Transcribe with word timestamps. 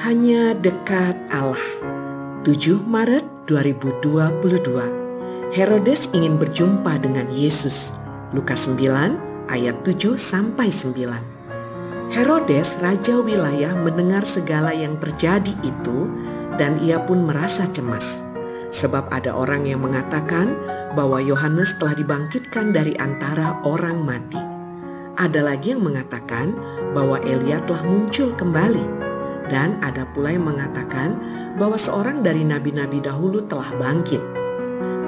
Hanya 0.00 0.56
dekat 0.56 1.12
Allah. 1.28 1.60
7 2.40 2.88
Maret 2.88 3.20
2022. 3.44 5.52
Herodes 5.52 6.08
ingin 6.16 6.40
berjumpa 6.40 7.04
dengan 7.04 7.28
Yesus. 7.28 7.92
Lukas 8.32 8.64
9 8.64 9.52
ayat 9.52 9.84
7 9.84 10.16
sampai 10.16 10.72
9. 10.72 12.16
Herodes 12.16 12.80
raja 12.80 13.20
wilayah 13.20 13.76
mendengar 13.76 14.24
segala 14.24 14.72
yang 14.72 14.96
terjadi 14.96 15.52
itu 15.60 16.08
dan 16.56 16.80
ia 16.80 17.04
pun 17.04 17.28
merasa 17.28 17.68
cemas. 17.68 18.24
Sebab 18.72 19.12
ada 19.12 19.36
orang 19.36 19.68
yang 19.68 19.84
mengatakan 19.84 20.56
bahwa 20.96 21.20
Yohanes 21.20 21.76
telah 21.76 21.92
dibangkitkan 21.92 22.72
dari 22.72 22.96
antara 22.96 23.60
orang 23.68 24.00
mati. 24.00 24.40
Ada 25.20 25.44
lagi 25.44 25.76
yang 25.76 25.84
mengatakan 25.84 26.56
bahwa 26.96 27.20
Elia 27.20 27.60
telah 27.68 27.84
muncul 27.84 28.32
kembali 28.32 29.09
dan 29.50 29.82
ada 29.82 30.06
pula 30.14 30.30
yang 30.30 30.46
mengatakan 30.46 31.18
bahwa 31.58 31.74
seorang 31.74 32.22
dari 32.22 32.46
nabi-nabi 32.46 33.02
dahulu 33.02 33.42
telah 33.44 33.68
bangkit. 33.76 34.22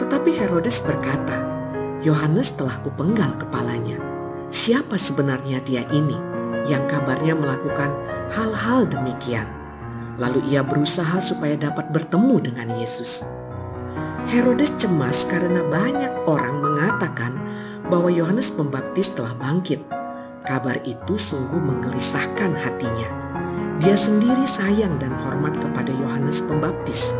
Tetapi 0.02 0.30
Herodes 0.34 0.82
berkata, 0.82 1.46
Yohanes 2.02 2.58
telah 2.58 2.82
kupenggal 2.82 3.38
kepalanya. 3.38 3.96
Siapa 4.50 4.98
sebenarnya 4.98 5.62
dia 5.62 5.86
ini 5.94 6.18
yang 6.66 6.84
kabarnya 6.90 7.38
melakukan 7.38 7.94
hal-hal 8.34 8.84
demikian? 8.90 9.46
Lalu 10.18 10.44
ia 10.50 10.60
berusaha 10.66 11.22
supaya 11.22 11.56
dapat 11.56 11.88
bertemu 11.94 12.36
dengan 12.52 12.68
Yesus. 12.76 13.22
Herodes 14.28 14.74
cemas 14.76 15.24
karena 15.30 15.62
banyak 15.66 16.26
orang 16.26 16.60
mengatakan 16.60 17.32
bahwa 17.86 18.08
Yohanes 18.08 18.48
Pembaptis 18.52 19.12
telah 19.12 19.32
bangkit. 19.38 19.84
Kabar 20.42 20.82
itu 20.82 21.14
sungguh 21.14 21.60
menggelisahkan 21.62 22.50
hatinya. 22.56 23.11
Dia 23.82 23.98
sendiri 23.98 24.46
sayang 24.46 25.02
dan 25.02 25.10
hormat 25.10 25.58
kepada 25.58 25.90
Yohanes 25.90 26.38
Pembaptis. 26.46 27.10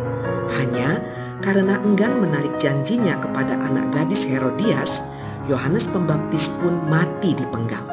Hanya 0.55 0.95
karena 1.43 1.75
enggan 1.83 2.23
menarik 2.23 2.55
janjinya 2.55 3.19
kepada 3.19 3.59
anak 3.67 3.91
gadis 3.91 4.23
Herodias, 4.23 5.03
Yohanes 5.51 5.91
Pembaptis 5.91 6.47
pun 6.63 6.71
mati 6.87 7.35
dipenggal. 7.35 7.83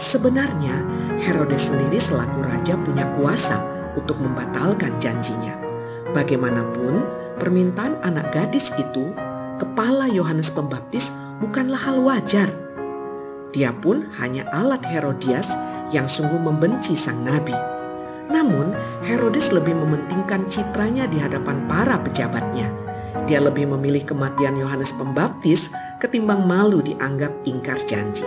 Sebenarnya 0.00 0.80
Herodes 1.20 1.68
sendiri 1.68 2.00
selaku 2.00 2.40
raja 2.40 2.72
punya 2.80 3.04
kuasa 3.20 3.60
untuk 3.92 4.16
membatalkan 4.16 4.96
janjinya. 4.96 5.52
Bagaimanapun, 6.16 7.04
permintaan 7.36 8.00
anak 8.00 8.32
gadis 8.32 8.72
itu, 8.80 9.12
kepala 9.60 10.08
Yohanes 10.08 10.48
Pembaptis 10.48 11.12
bukanlah 11.36 11.92
hal 11.92 12.00
wajar. 12.00 12.48
Dia 13.52 13.76
pun 13.76 14.08
hanya 14.24 14.48
alat 14.56 14.88
Herodias 14.88 15.52
yang 15.92 16.08
sungguh 16.08 16.40
membenci 16.40 16.96
sang 16.96 17.28
nabi. 17.28 17.79
Namun, 18.30 18.72
Herodes 19.02 19.50
lebih 19.50 19.74
mementingkan 19.74 20.46
citranya 20.46 21.10
di 21.10 21.18
hadapan 21.18 21.66
para 21.66 21.98
pejabatnya. 21.98 22.70
Dia 23.26 23.42
lebih 23.42 23.66
memilih 23.74 24.06
kematian 24.06 24.54
Yohanes 24.54 24.94
Pembaptis 24.94 25.74
ketimbang 25.98 26.46
malu 26.46 26.78
dianggap 26.78 27.42
ingkar 27.42 27.82
janji. 27.82 28.22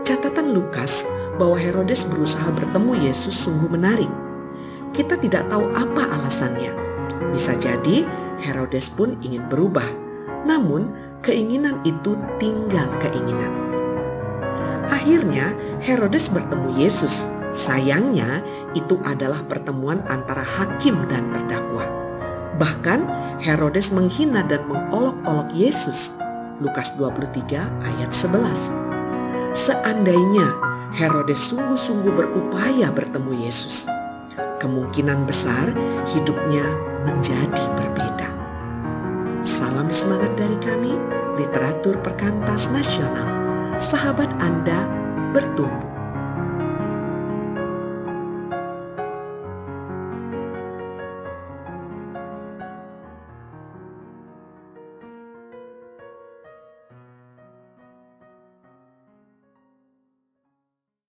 Catatan 0.00 0.56
Lukas 0.56 1.04
bahwa 1.36 1.60
Herodes 1.60 2.08
berusaha 2.08 2.48
bertemu 2.48 3.12
Yesus 3.12 3.36
sungguh 3.36 3.68
menarik. 3.68 4.10
Kita 4.96 5.20
tidak 5.20 5.52
tahu 5.52 5.68
apa 5.76 6.02
alasannya. 6.16 6.72
Bisa 7.30 7.54
jadi 7.60 8.02
Herodes 8.40 8.88
pun 8.88 9.20
ingin 9.20 9.46
berubah, 9.46 9.86
namun 10.48 10.90
keinginan 11.20 11.78
itu 11.84 12.16
tinggal 12.40 12.88
keinginan. 12.98 13.52
Akhirnya 14.90 15.52
Herodes 15.84 16.32
bertemu 16.32 16.80
Yesus 16.80 17.28
Sayangnya, 17.50 18.46
itu 18.78 19.02
adalah 19.02 19.42
pertemuan 19.42 19.98
antara 20.06 20.46
hakim 20.46 21.02
dan 21.10 21.34
terdakwa. 21.34 21.82
Bahkan 22.62 23.00
Herodes 23.42 23.90
menghina 23.90 24.46
dan 24.46 24.62
mengolok-olok 24.70 25.50
Yesus. 25.50 26.14
Lukas 26.62 26.94
23 26.94 27.58
ayat 27.82 28.10
11. 28.12 28.70
Seandainya 29.56 30.46
Herodes 30.94 31.50
sungguh-sungguh 31.50 32.12
berupaya 32.14 32.92
bertemu 32.94 33.48
Yesus, 33.48 33.90
kemungkinan 34.62 35.26
besar 35.26 35.74
hidupnya 36.14 36.62
menjadi 37.02 37.64
berbeda. 37.74 38.28
Salam 39.42 39.90
semangat 39.90 40.36
dari 40.38 40.58
kami, 40.62 40.94
literatur 41.34 41.98
perkantas 41.98 42.70
nasional. 42.70 43.26
Sahabat 43.80 44.28
Anda 44.38 44.86
bertumbuh 45.32 45.89